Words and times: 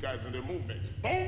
these 0.00 0.10
guys 0.10 0.24
and 0.24 0.34
their 0.34 0.42
movements. 0.42 0.90
Boom, 0.90 1.27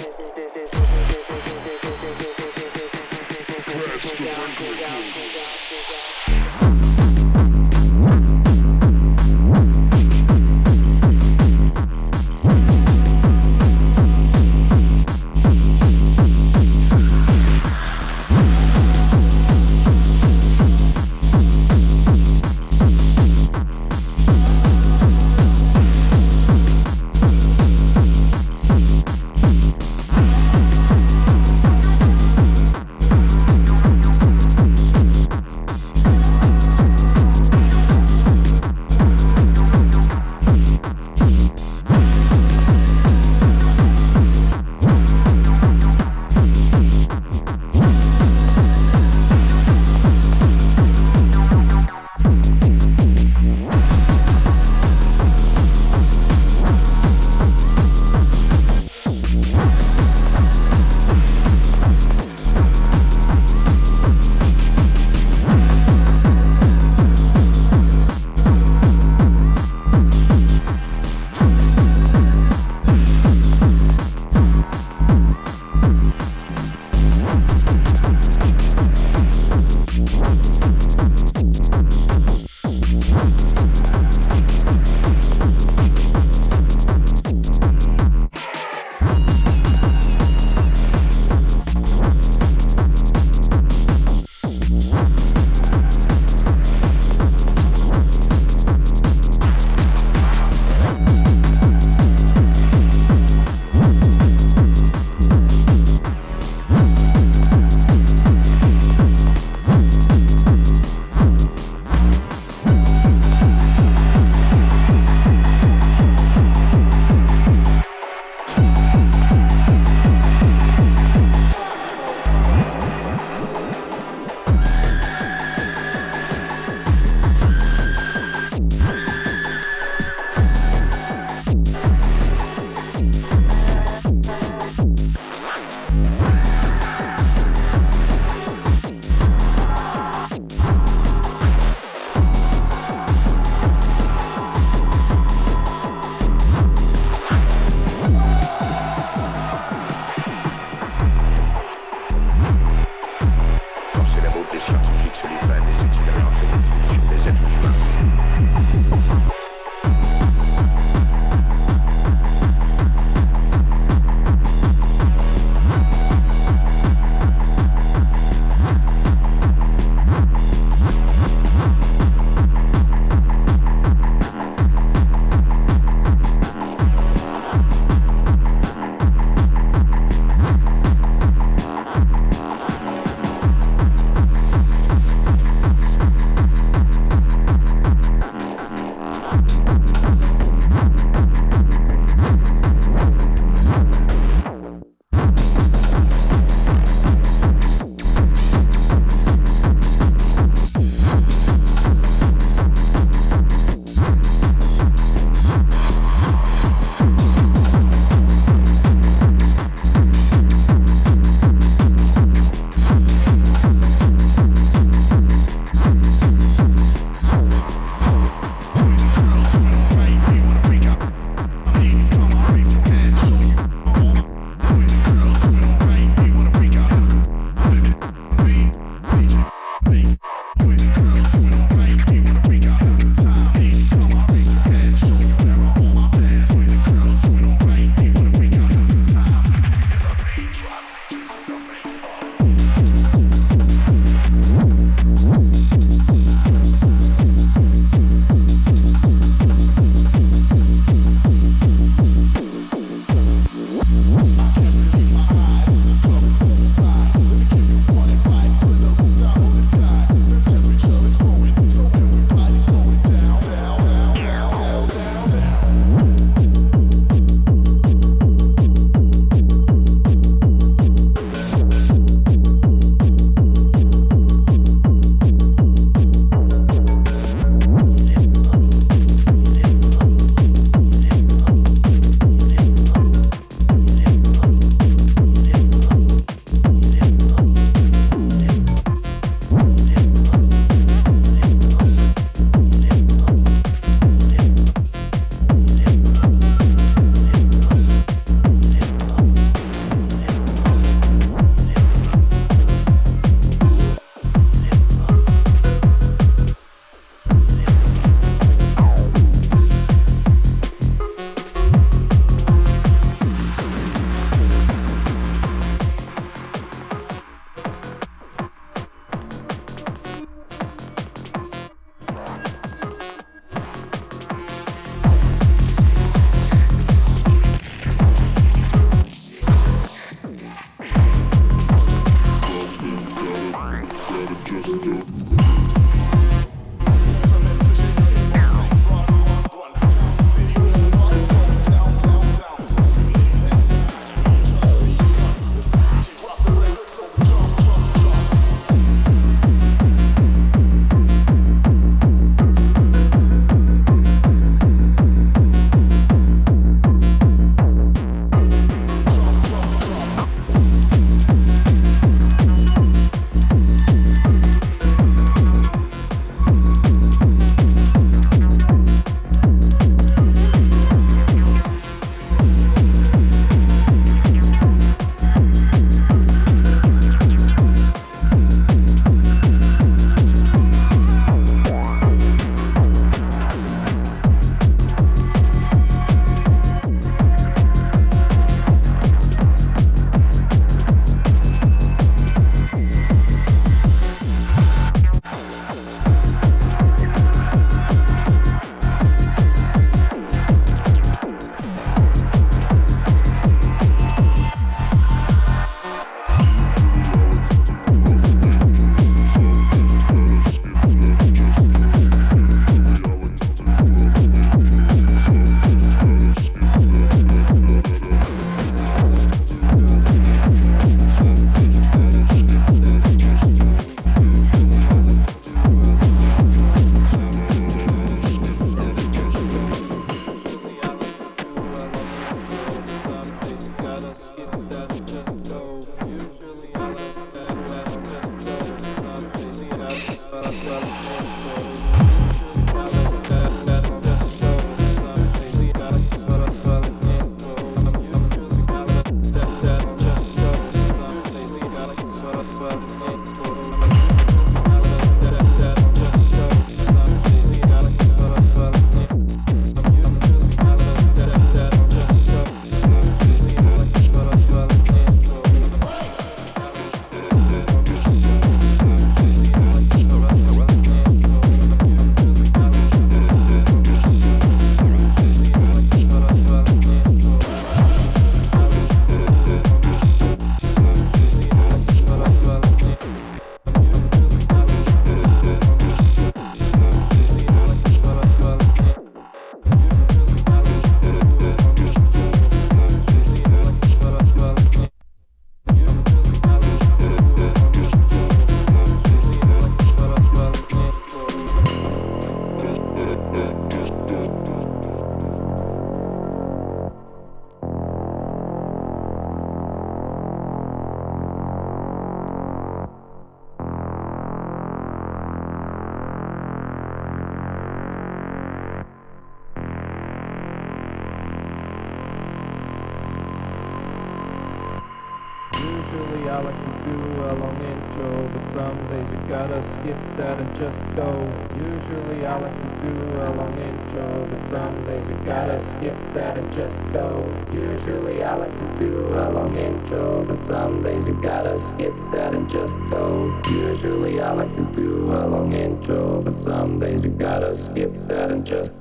all 526.41 526.47
I 526.47 526.51
can 526.53 526.89
do, 526.89 527.23
a 527.23 527.33
long 527.35 527.57
intro 527.61 528.29
But 528.33 528.45
some 528.53 528.77
days 528.89 529.07
you 529.11 529.29
gotta 529.29 529.61
skip 529.73 529.99
that 530.17 530.39
and 530.39 530.55
just 530.55 530.79
go. 530.95 531.09
Usually 531.55 532.25
I 532.25 532.39
like 532.39 532.57
to 532.61 532.69
do, 532.81 532.93
a 533.21 533.29
long 533.35 533.57
intro 533.59 534.27
But 534.29 534.49
some 534.49 534.85
days 534.85 535.07
you 535.09 535.17
gotta 535.25 535.59
skip 535.71 535.97
that 536.13 536.37
and 536.37 536.51
just 536.53 536.77
go. 536.93 537.07
Usually 537.53 538.23
I 538.23 538.35
like 538.35 538.57
to 538.57 538.79
do, 538.79 539.07
a 539.13 539.29
long 539.29 539.55
intro 539.55 540.25
But 540.25 540.41
some 540.45 540.81
days 540.81 541.05
you 541.05 541.13
gotta 541.21 541.59
skip 541.69 541.93
that 542.11 542.33
and 542.33 542.49
just 542.49 542.73
go. 542.89 543.41
Usually 543.49 544.19
I 544.19 544.31
like 544.33 544.53
to 544.55 544.63
do, 544.73 545.11
a 545.11 545.27
long 545.27 545.53
intro 545.53 546.21
But 546.21 546.39
some 546.39 546.79
days 546.79 547.03
you 547.03 547.11
gotta 547.11 547.55
skip 547.55 547.93
that 548.07 548.31
and 548.31 548.45
just 548.45 548.71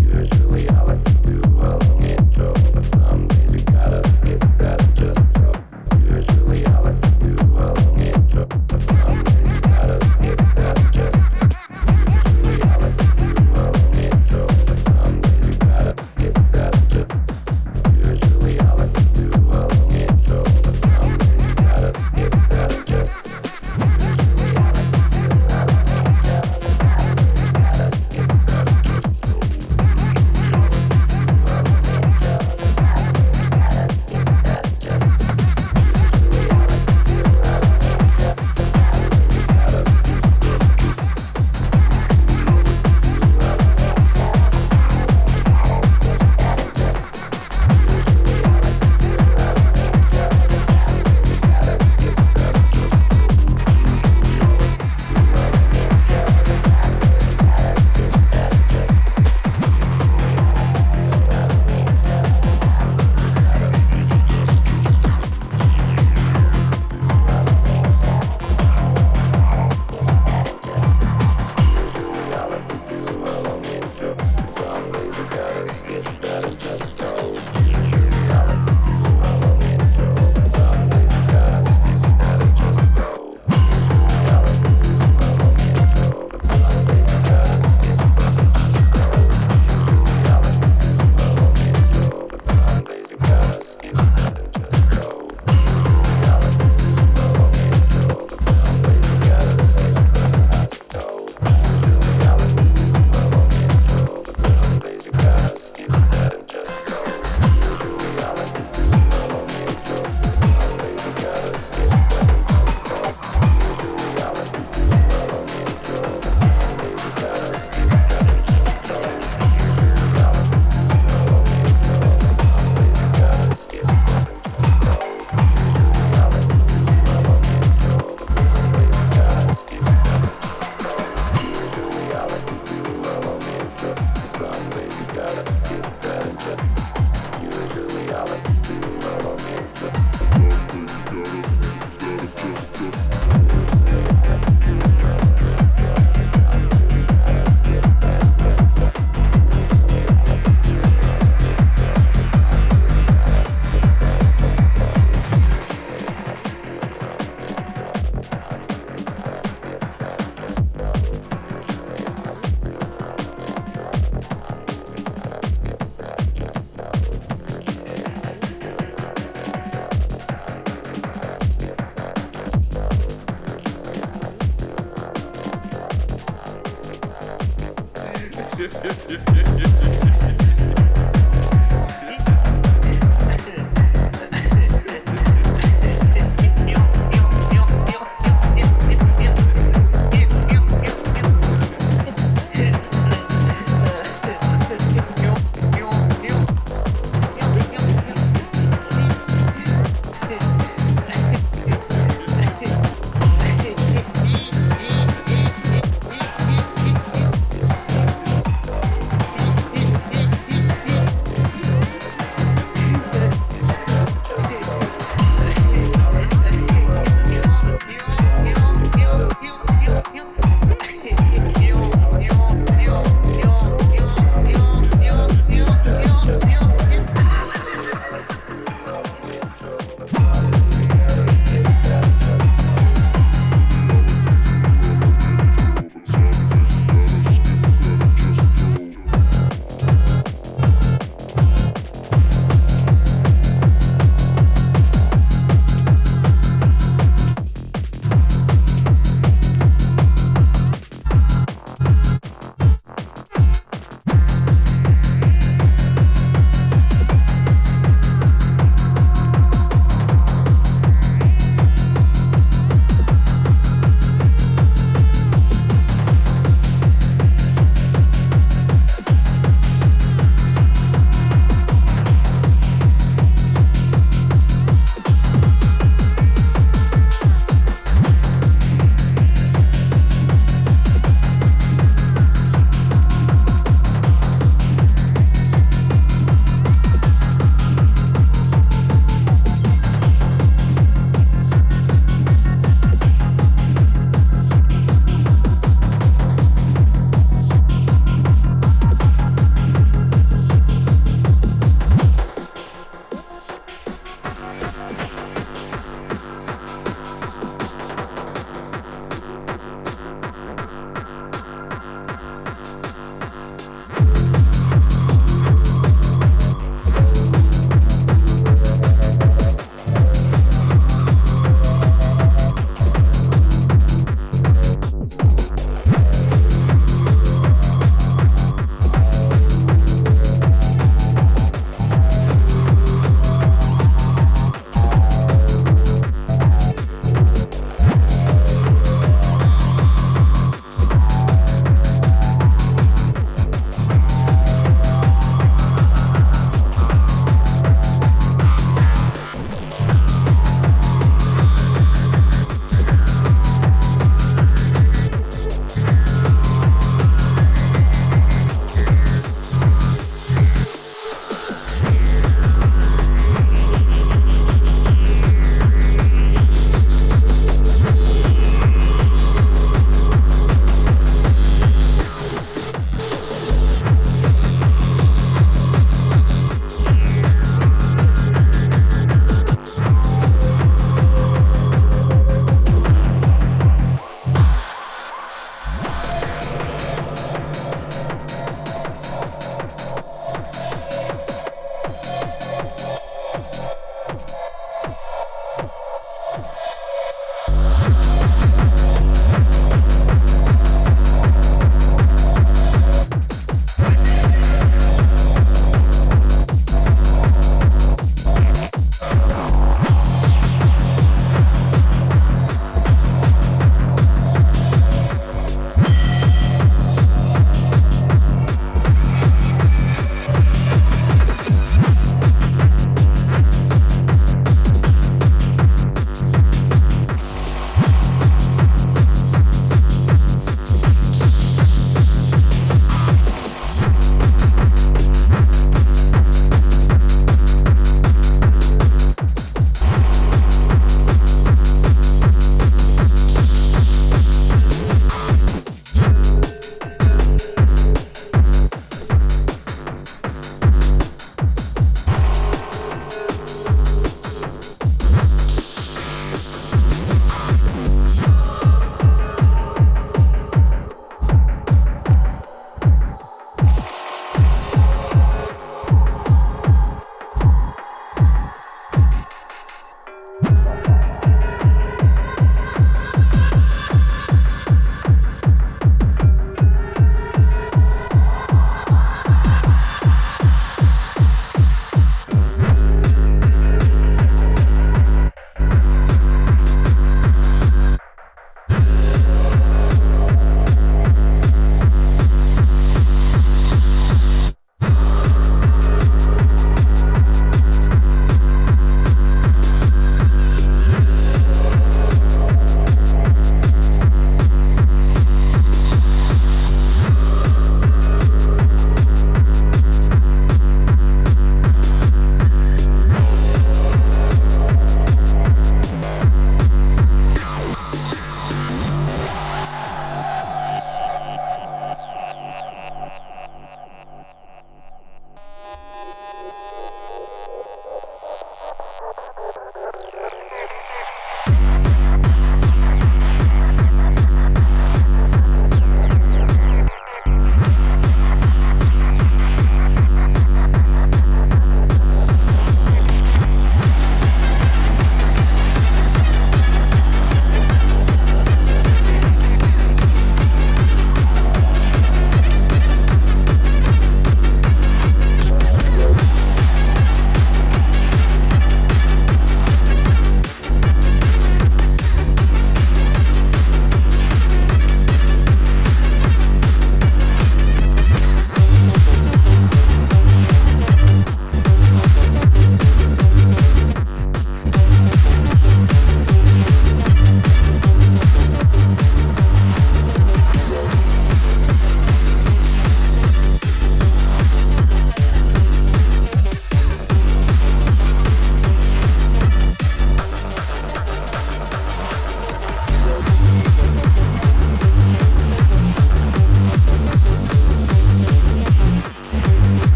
Usually 0.00 0.68
I 0.70 0.82
like 0.82 1.04
to 1.04 1.12
do 1.28 1.40
a 1.60 1.76
long 1.76 2.02
intro, 2.08 2.52
but 2.72 2.84
some 2.84 3.26
days 3.28 3.52
you 3.52 3.58
gotta 3.66 4.02
skip. 4.16 4.53